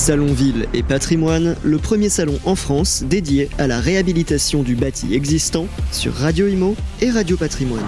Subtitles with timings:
[0.00, 5.12] Salon Ville et Patrimoine, le premier salon en France dédié à la réhabilitation du bâti
[5.14, 7.84] existant sur Radio Imo et Radio Patrimoine.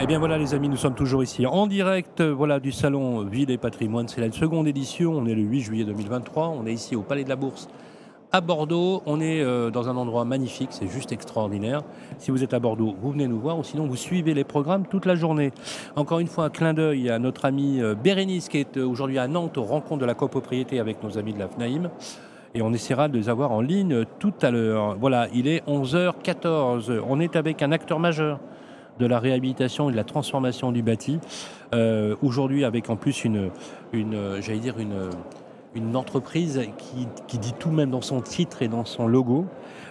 [0.00, 3.50] Eh bien voilà les amis, nous sommes toujours ici en direct voilà, du salon Ville
[3.50, 4.08] et Patrimoine.
[4.08, 7.24] C'est la seconde édition, on est le 8 juillet 2023, on est ici au Palais
[7.24, 7.68] de la Bourse
[8.32, 9.02] à Bordeaux.
[9.06, 11.82] On est euh, dans un endroit magnifique, c'est juste extraordinaire.
[12.18, 14.86] Si vous êtes à Bordeaux, vous venez nous voir ou sinon vous suivez les programmes
[14.86, 15.52] toute la journée.
[15.96, 19.18] Encore une fois, un clin d'œil à notre ami euh, Bérénice qui est euh, aujourd'hui
[19.18, 21.90] à Nantes aux rencontres de la copropriété avec nos amis de la FNAIM.
[22.54, 24.96] Et on essaiera de les avoir en ligne tout à l'heure.
[24.98, 27.00] Voilà, il est 11h14.
[27.06, 28.40] On est avec un acteur majeur
[28.98, 31.18] de la réhabilitation et de la transformation du bâti.
[32.20, 33.48] aujourd'hui, avec en plus une,
[33.94, 35.08] une j'allais dire une
[35.74, 36.60] une entreprise
[37.26, 39.46] qui, dit tout même dans son titre et dans son logo.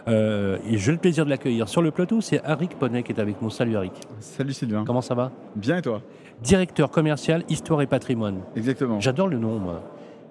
[0.08, 1.70] Euh, et j'ai le plaisir de l'accueillir.
[1.70, 3.50] Sur le plateau, c'est Arik Ponnet qui est avec nous.
[3.50, 3.94] Salut Arik.
[4.20, 4.84] Salut Sylvain.
[4.86, 5.32] Comment ça va?
[5.56, 6.02] Bien et toi?
[6.42, 8.40] Directeur commercial, histoire et patrimoine.
[8.56, 9.00] Exactement.
[9.00, 9.84] J'adore le nom, moi.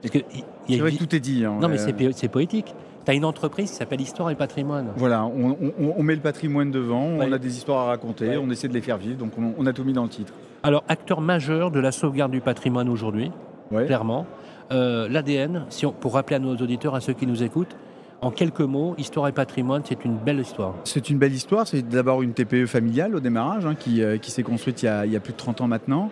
[0.03, 1.45] c'est vrai que tout est dit.
[1.45, 2.74] Hein, non, mais c'est poétique.
[3.05, 4.89] Tu as une entreprise qui s'appelle Histoire et Patrimoine.
[4.96, 8.74] Voilà, on, met le patrimoine devant, on a des histoires à raconter, on essaie de
[8.74, 10.35] les faire vivre, donc on, a tout mis dans le titre.
[10.63, 13.30] Alors, acteur majeur de la sauvegarde du patrimoine aujourd'hui,
[13.87, 14.27] clairement.
[14.73, 15.66] Euh, L'ADN,
[16.01, 17.76] pour rappeler à nos auditeurs, à ceux qui nous écoutent,
[18.23, 20.74] en quelques mots, Histoire et patrimoine, c'est une belle histoire.
[20.85, 21.66] C'est une belle histoire.
[21.66, 25.21] C'est d'abord une TPE familiale au démarrage, hein, euh, qui, s'est construite il y, a,
[25.21, 26.10] plus de 30 ans maintenant,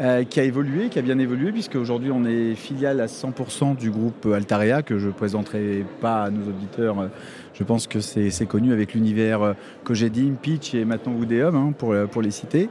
[0.00, 3.76] euh, qui a évolué, qui a bien évolué, puisque aujourd'hui on est filiale à 100%
[3.76, 7.10] du groupe Altarea, que je ne présenterai pas à nos auditeurs.
[7.54, 12.30] Je pense que c'est connu avec l'univers Cogedim, Pitch et maintenant Woodeum, hein, pour les
[12.30, 12.70] citer.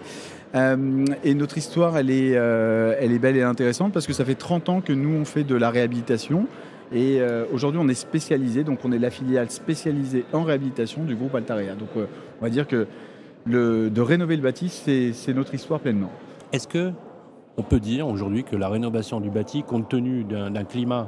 [0.56, 4.26] Euh, et notre histoire, elle est, euh, elle est belle et intéressante parce que ça
[4.26, 6.48] fait 30 ans que nous, on fait de la réhabilitation.
[6.94, 11.16] Et euh, aujourd'hui, on est spécialisé, donc on est la filiale spécialisée en réhabilitation du
[11.16, 11.76] groupe Altarea.
[11.76, 12.88] Donc on va dire que
[13.46, 16.12] de rénover le bâti, c'est notre histoire pleinement.
[16.54, 16.92] Est-ce que
[17.58, 21.08] on peut dire aujourd'hui que la rénovation du bâti, compte tenu d'un climat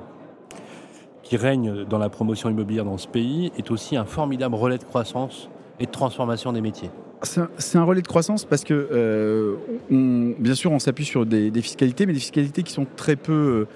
[1.22, 4.84] qui règne dans la promotion immobilière dans ce pays, est aussi un formidable relais de
[4.84, 6.89] croissance et de transformation des métiers?
[7.23, 9.55] C'est un relais de croissance parce que, euh,
[9.89, 13.67] bien sûr, on s'appuie sur des, fiscalités, mais des fiscalités qui sont très peu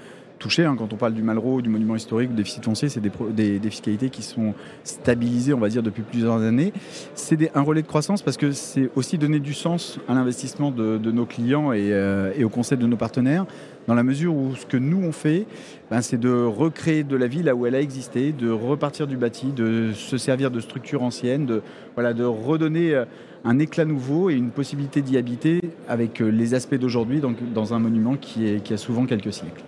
[0.60, 0.68] euh.
[0.68, 0.76] Hein.
[0.78, 4.22] Quand on parle du Malraux, du monument historique, du déficit foncier, c'est des, fiscalités qui
[4.22, 6.74] sont stabilisées, on va dire, depuis plusieurs années.
[7.16, 10.98] C'est un relais de croissance parce que c'est aussi donner du sens à l'investissement de,
[11.12, 13.46] nos clients et, euh, au concept de nos partenaires
[13.88, 15.46] dans la mesure où ce que nous on fait,
[15.92, 19.18] ben, c'est de recréer de la vie là où elle a existé, de repartir du
[19.18, 21.62] bâti, de se servir de structures anciennes, de,
[21.98, 23.04] redonner
[23.44, 27.80] un éclat nouveau et une possibilité d'y habiter avec euh, les aspects d'aujourd'hui dans un
[27.80, 29.64] monument qui a souvent quelques siècles.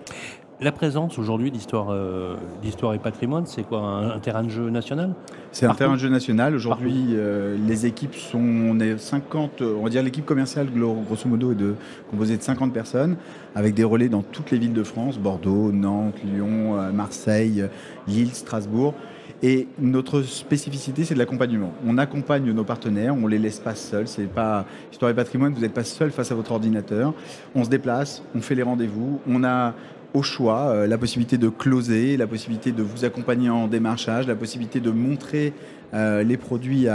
[0.65, 2.33] La présence aujourd'hui d'histoire euh,
[2.63, 5.13] et patrimoine, c'est quoi un, terrain de jeu national?
[5.51, 6.55] C'est un terrain de jeu national.
[6.55, 11.51] Aujourd'hui, euh, les équipes sont on est 50, on va dire l'équipe commerciale grosso modo
[11.51, 11.75] est de,
[12.09, 13.15] composée de 50 personnes,
[13.53, 17.69] avec des relais dans toutes les villes de France Bordeaux, Nantes, Lyon, Marseille,
[18.07, 18.95] Lille, Strasbourg.
[19.43, 21.73] Et notre spécificité, c'est de l'accompagnement.
[21.85, 24.07] On accompagne nos partenaires, on les laisse pas seuls.
[24.07, 27.13] C'est pas Histoire et Patrimoine, vous n'êtes pas seul face à votre ordinateur.
[27.53, 29.75] On se déplace, on fait les rendez-vous, on a
[30.15, 34.35] au choix euh, la possibilité de closer, la possibilité de vous accompagner en démarchage, la
[34.35, 35.53] possibilité de montrer
[35.93, 36.87] euh, les produits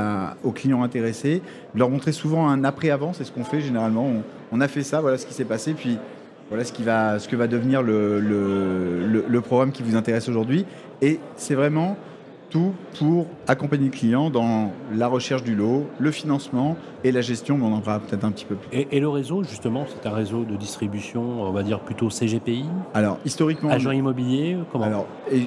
[0.42, 1.42] aux clients intéressés,
[1.74, 4.10] de leur montrer souvent un après-avant, c'est ce qu'on fait généralement.
[4.50, 5.98] On, a fait ça, voilà ce qui s'est passé, puis
[6.48, 10.64] voilà ce, qui va, ce que va devenir le, le programme qui vous intéresse aujourd'hui.
[11.02, 11.96] Et c'est vraiment
[12.50, 17.56] tout pour accompagner le client dans la recherche du lot, le financement et la gestion,
[17.56, 18.68] mais on en parlera peut-être un petit peu plus.
[18.90, 23.18] Et, le réseau, justement, c'est un réseau de distribution, on va dire plutôt CGPI Alors,
[23.24, 23.70] historiquement.
[23.70, 25.06] Agent immobilier Comment Alors,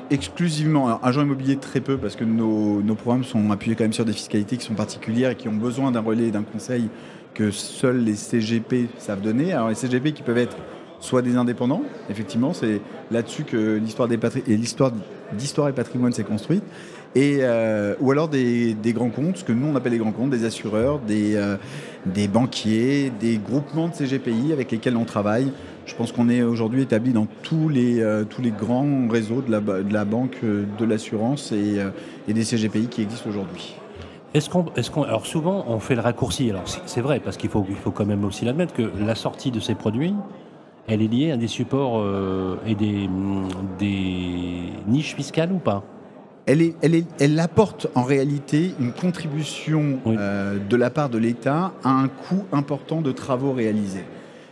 [0.09, 3.93] exclusivement, alors, agent immobilier très peu, parce que nos, nos, programmes sont appuyés quand même
[3.93, 6.89] sur des fiscalités qui sont particulières et qui ont besoin d'un relais et d'un conseil
[7.33, 9.53] que seuls les CGP savent donner.
[9.53, 10.57] Alors, les CGP qui peuvent être
[10.99, 12.79] soit des indépendants, effectivement, c'est
[13.11, 14.91] là-dessus que l'histoire des et l'histoire
[15.33, 16.63] d'histoire et patrimoine s'est construite,
[17.15, 20.31] et, euh, ou alors des, grands comptes, ce que nous on appelle les grands comptes,
[20.31, 21.57] des assureurs, des, euh,
[22.05, 25.51] des banquiers, des groupements de CGPI avec lesquels on travaille.
[25.85, 29.51] Je pense qu'on est aujourd'hui établi dans tous les, euh, tous les grands réseaux de
[29.51, 33.75] la, de la banque, de l'assurance et, des CGPI qui existent aujourd'hui.
[34.33, 36.49] Est-ce qu'on, est-ce qu'on, alors souvent on fait le raccourci.
[36.49, 39.51] Alors c'est, vrai parce qu'il faut, il faut quand même aussi l'admettre que la sortie
[39.51, 40.15] de ces produits,
[40.87, 43.09] elle est liée à des supports euh, et des,
[43.79, 45.83] des, niches fiscales ou pas?
[46.45, 51.17] Elle, est, elle, est, elle, apporte en réalité une contribution euh, de la part de
[51.17, 54.03] l'État à un coût important de travaux réalisés.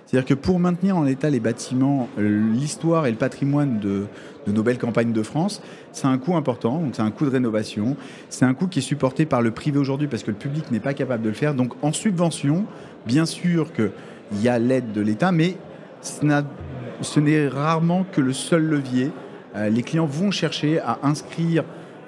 [0.05, 4.07] C'est-à-dire que pour maintenir en état les bâtiments, l'histoire et le patrimoine de,
[4.45, 5.61] de, nos belles campagnes de France,
[5.93, 7.95] c'est un coût important, donc c'est un coût de rénovation,
[8.27, 10.81] c'est un coût qui est supporté par le privé aujourd'hui parce que le public n'est
[10.81, 11.53] pas capable de le faire.
[11.53, 12.65] Donc en subvention,
[13.05, 13.91] bien sûr qu'il
[14.41, 15.55] y a l'aide de l'État, mais
[16.01, 19.11] ce n'est rarement que le seul levier.
[19.55, 21.63] les clients vont chercher à inscrire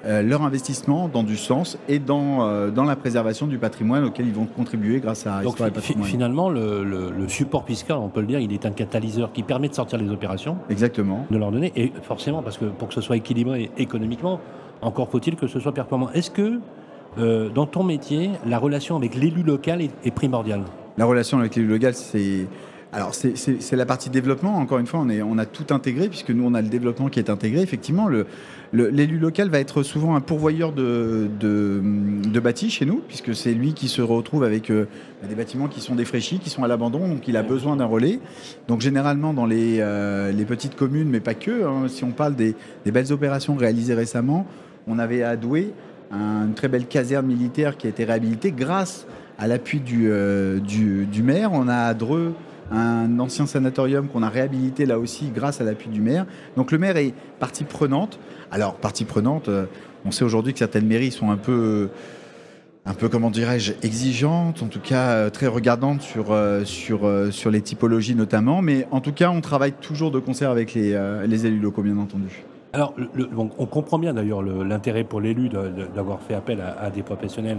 [0.06, 4.26] euh, leur investissement dans du sens et dans, euh, dans la préservation du patrimoine auquel
[4.26, 6.06] ils vont contribuer grâce à Donc, Patrimoine.
[6.06, 9.68] Finalement, le, le, support fiscal, on peut le dire, il est un catalyseur qui permet
[9.68, 10.58] de sortir les opérations.
[10.68, 11.26] Exactement.
[11.30, 11.72] De leur donner.
[11.74, 14.40] Et forcément, parce que pour que ce soit équilibré économiquement,
[14.82, 16.10] encore faut-il que ce soit performant.
[16.10, 16.60] Est-ce que
[17.16, 20.64] euh, dans ton métier, la relation avec l'élu local est, est primordiale?
[20.98, 22.46] La relation avec l'élu local, c'est
[22.94, 24.56] alors, c'est la partie développement.
[24.56, 27.08] Encore une fois, on, est, on a tout intégré, puisque nous, on a le développement
[27.08, 27.60] qui est intégré.
[27.60, 28.08] Effectivement,
[28.72, 33.74] l'élu local va être souvent un pourvoyeur de, de, bâtis chez nous, puisque c'est lui
[33.74, 34.86] qui se retrouve avec euh,
[35.28, 38.20] des bâtiments qui sont défraîchis, qui sont à l'abandon, donc il a besoin d'un relais.
[38.68, 42.36] Donc, généralement, dans les, euh, les, petites communes, mais pas que, hein, si on parle
[42.36, 42.54] des,
[42.86, 44.46] belles opérations réalisées récemment,
[44.86, 45.72] on avait à Douai
[46.12, 49.04] une très belle caserne militaire qui a été réhabilitée grâce
[49.36, 51.50] à l'appui du, euh, du, du, maire.
[51.52, 52.34] On a à Dreux
[52.70, 56.26] un ancien sanatorium qu'on a réhabilité là aussi grâce à l'appui du maire.
[56.56, 58.18] Donc le maire est partie prenante.
[58.50, 59.66] Alors, partie prenante, euh,
[60.04, 61.90] on sait aujourd'hui que certaines mairies sont un peu
[62.86, 67.62] un peu, comment dirais-je, exigeantes, en tout cas euh, très regardantes sur, euh, sur, les
[67.62, 68.60] typologies notamment.
[68.60, 71.96] Mais en tout cas, on travaille toujours de concert avec les, les élus locaux, bien
[71.96, 72.44] entendu.
[72.74, 72.92] Alors,
[73.36, 77.58] on comprend bien d'ailleurs l'intérêt pour l'élu d'avoir fait appel à, des professionnels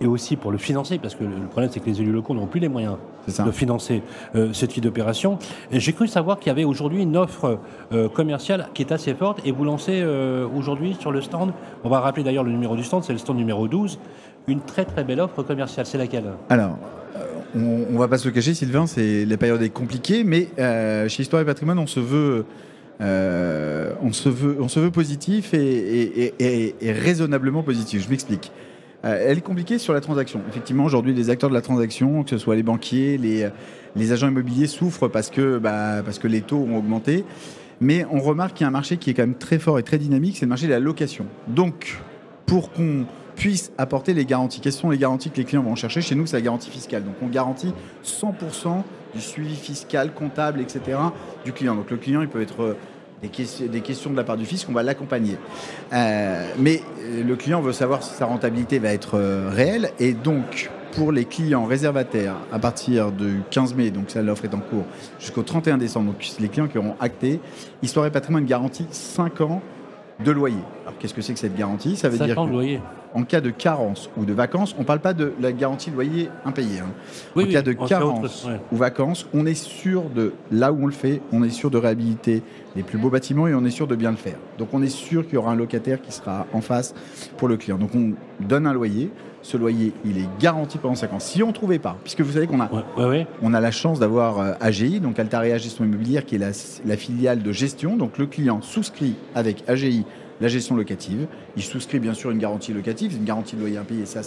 [0.00, 2.46] et aussi pour le financer, parce que le problème c'est que les élus locaux n'ont
[2.46, 2.96] plus les moyens
[3.28, 4.02] de financer
[4.34, 5.38] euh, ce type d'opération.
[5.72, 7.58] J'ai cru savoir qu'il y avait aujourd'hui une offre
[7.92, 11.52] euh, commerciale qui est assez forte, et vous lancez euh, aujourd'hui sur le stand,
[11.84, 13.98] on va rappeler d'ailleurs le numéro du stand, c'est le stand numéro 12,
[14.48, 16.24] une très très belle offre commerciale, c'est laquelle?
[16.50, 16.76] Alors,
[17.54, 20.48] on, ne va pas se le cacher Sylvain, c'est la période est compliquée, mais
[21.08, 22.44] chez Histoire et Patrimoine on se veut...
[23.00, 28.04] on, se veut, on se veut positif et, et raisonnablement positif.
[28.04, 28.50] Je m'explique.
[29.04, 30.40] Euh, elle est compliquée sur la transaction.
[30.48, 33.48] Effectivement, aujourd'hui, les acteurs de la transaction, que ce soit les banquiers, les,
[33.96, 37.24] les agents immobiliers, souffrent parce que, bah, parce que les taux ont augmenté.
[37.80, 39.82] Mais on remarque qu'il y a un marché qui est quand même très fort et
[39.82, 41.26] très dynamique, c'est le marché de la location.
[41.48, 41.98] Donc,
[42.46, 43.04] pour qu'on
[43.34, 44.60] puisse apporter les garanties.
[44.60, 47.04] Quelles sont les garanties que les clients vont chercher Chez nous, c'est la garantie fiscale.
[47.04, 47.72] Donc, on garantit
[48.04, 50.98] 100% du suivi fiscal, comptable, etc.
[51.44, 51.74] du client.
[51.74, 52.76] Donc, le client, il peut être
[53.28, 55.36] des, questions de la part du fisc, on va l'accompagner.
[55.92, 59.90] Euh, mais euh, le client veut savoir si sa rentabilité va être euh, réelle.
[59.98, 64.54] Et donc, pour les clients réservataires, à partir du 15 mai, donc ça, l'offre est
[64.54, 64.84] en cours,
[65.18, 67.40] jusqu'au 31 décembre, donc les clients qui auront acté,
[67.82, 69.62] Histoire et Patrimoine garantit 5 ans
[70.22, 70.56] de loyer.
[70.84, 71.96] Alors, qu'est-ce que c'est que cette garantie?
[71.96, 72.80] Ça veut 5 dire ans de loyer
[73.14, 75.94] en cas de carence ou de vacances, on ne parle pas de la garantie de
[75.94, 76.80] loyer impayé.
[76.80, 76.88] Hein.
[77.36, 81.22] en cas de carence ou vacances, on est sûr de, là où on le fait,
[81.32, 82.42] on est sûr de réhabiliter
[82.74, 84.36] les plus beaux bâtiments et on est sûr de bien le faire.
[84.58, 86.94] Donc on est sûr qu'il y aura un locataire qui sera en face
[87.36, 87.78] pour le client.
[87.78, 89.10] Donc on donne un loyer.
[89.44, 91.20] Ce loyer, il est garanti pendant 5 ans.
[91.20, 92.70] Si on ne trouvait pas, puisque vous savez qu'on a,
[93.42, 96.52] on a la chance d'avoir euh, AGI, donc Altaria Gestion Immobilière, qui est la,
[96.86, 97.96] la filiale de gestion.
[97.96, 100.06] Donc le client souscrit avec AGI
[100.40, 101.26] la gestion locative.
[101.56, 104.20] Il souscrit bien sûr une garantie locative, une garantie de loyer impayé, ça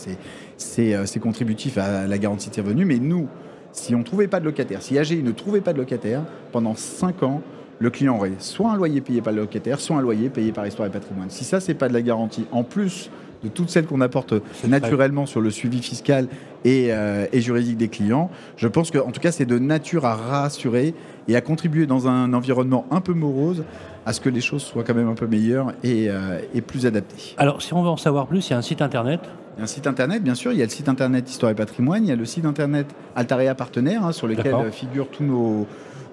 [0.79, 2.85] euh, c'est contributif à la garantie de revenus.
[2.85, 3.27] Mais nous,
[3.71, 6.21] si on ne trouvait pas de locataire, si AGI ne trouvait pas de locataire,
[6.51, 7.41] pendant 5 ans,
[7.79, 10.65] le client aurait soit un loyer payé par le locataire, soit un loyer payé par
[10.65, 11.29] Histoire et Patrimoine.
[11.29, 13.11] Si ça, c'est pas de la garantie, en plus
[13.43, 14.33] de toutes celles qu'on apporte
[14.67, 16.27] naturellement sur le suivi fiscal
[16.65, 20.15] et, euh, et, juridique des clients, je pense qu'en tout cas, c'est de nature à
[20.15, 20.93] rassurer
[21.27, 23.63] et à contribuer dans un environnement un peu morose
[24.05, 27.35] à ce que les choses soient quand même un peu meilleures euh, et, plus adaptées.
[27.37, 29.21] Alors, si on veut en savoir plus, il y a un site internet
[29.55, 30.51] il y a un site internet, bien sûr.
[30.51, 32.03] Il y a le site internet Histoire et Patrimoine.
[32.03, 35.65] Il y a le site internet Altaria Partenaire, hein, sur lequel figurent tous nos,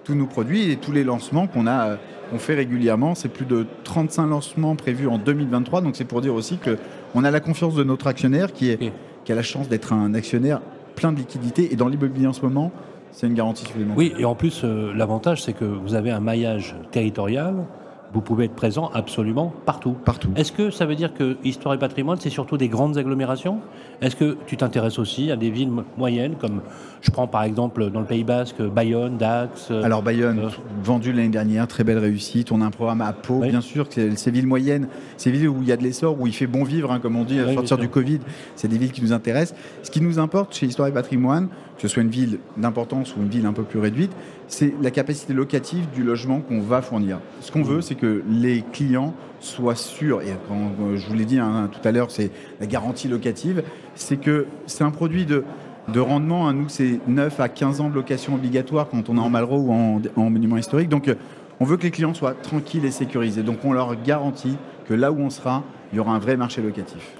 [0.05, 1.97] tous nos produits et tous les lancements qu'on a euh,
[2.31, 3.15] qu'on fait régulièrement.
[3.15, 5.81] C'est plus de 35 lancements prévus en 2023.
[5.81, 9.43] Donc, c'est pour dire aussi qu'on a la confiance de notre actionnaire qui a la
[9.43, 10.61] chance d'être un actionnaire
[10.95, 11.73] plein de liquidités.
[11.73, 12.73] Et dans l'immobilier en ce moment,
[13.11, 13.97] c'est une garantie supplémentaire.
[13.97, 17.65] Oui, et en plus, euh, l'avantage, c'est que vous avez un maillage territorial
[18.14, 19.97] vous pouvez être présent absolument partout.
[20.04, 20.30] Partout.
[20.37, 23.59] Est-ce que ça veut dire que Histoire et Patrimoine, c'est surtout des grandes agglomérations?
[24.00, 26.61] Est-ce que tu t'intéresses aussi à des villes moyennes, comme
[27.00, 30.49] je prends par exemple dans le Pays Basque, Bayonne, Dax euh, Alors Bayonne, euh,
[30.83, 32.52] vendu l'année dernière, très belle réussite.
[32.52, 35.68] On a un programme à Pau, bien sûr, ces villes moyennes, ces villes où il
[35.68, 37.78] y a de l'essor, où il fait bon vivre, hein, comme on dit, à sortir
[37.78, 38.21] du Covid,
[38.54, 39.59] c'est des villes qui nous intéressent.
[39.83, 43.23] Ce qui nous importe chez Histoire et Patrimoine, que ce soit une ville d'importance ou
[43.23, 44.12] une ville un peu plus réduite,
[44.49, 47.21] c'est la capacité locative du logement qu'on va fournir.
[47.41, 51.39] Ce qu'on veut, c'est que les clients soient sûrs, et quand je vous l'ai dit
[51.39, 53.63] hein, tout à l'heure, c'est la garantie locative,
[53.95, 55.45] c'est que c'est un produit de,
[55.89, 56.49] de rendement.
[56.49, 56.55] Hein.
[56.55, 59.73] Nous, c'est 9 à 15 ans de location obligatoire quand on est en Malraux ou
[59.73, 60.89] en, en monument historique.
[60.89, 61.15] Donc,
[61.61, 63.43] on veut que les clients soient tranquilles et sécurisés.
[63.43, 65.63] Donc, on leur garantit que là où on sera,
[65.95, 67.13] il y aura un vrai marché locatif.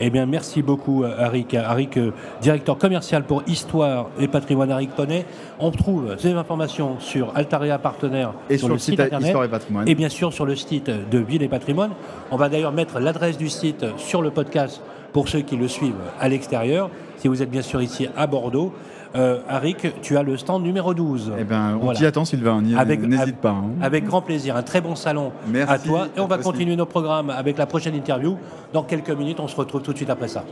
[0.00, 1.54] Eh bien, merci beaucoup, Arik.
[1.54, 5.24] Arik, euh, directeur commercial pour Histoire et Patrimoine, Arik Poney.
[5.58, 9.88] On trouve ces informations sur Altaria Partenaire et sur, le site, internet, Histoire et Patrimoine.
[9.88, 11.92] Et bien sûr sur le site de Ville et Patrimoine.
[12.30, 14.82] On va d'ailleurs mettre l'adresse du site sur le podcast
[15.14, 16.90] pour ceux qui le suivent à l'extérieur.
[17.18, 18.72] Si vous êtes bien sûr ici à Bordeaux,
[19.16, 21.32] euh, Arik, tu as le stand numéro 12.
[21.38, 22.60] Eh ben, on t'y attend, Sylvain.
[22.62, 23.50] N'hésite pas.
[23.50, 23.70] Hein.
[23.82, 24.56] Avec grand plaisir.
[24.56, 25.32] Un très bon salon
[25.66, 26.08] à toi.
[26.16, 28.36] Et on va continuer nos programmes avec la prochaine interview.
[28.72, 30.44] Dans quelques minutes, on se retrouve tout de suite après ça.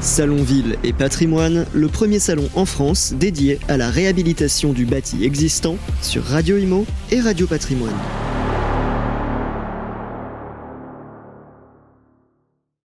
[0.00, 5.24] Salon Ville et Patrimoine, le premier salon en France dédié à la réhabilitation du bâti
[5.24, 7.92] existant sur Radio Imo et Radio Patrimoine.